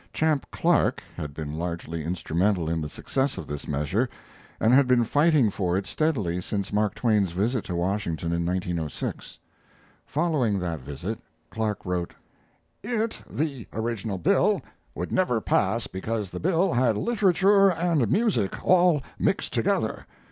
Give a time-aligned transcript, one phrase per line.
[0.13, 4.09] Champ Clark had been largely instrumental in the success of this measure,
[4.59, 9.37] and had been fighting for it steadily since Mark Twain's visit to Washington in 1906.
[10.07, 11.19] Following that visit,
[11.51, 12.15] Clark wrote:...
[12.81, 14.63] It [the original bill]
[14.95, 20.07] would never pass because the bill had literature and music all mixed together.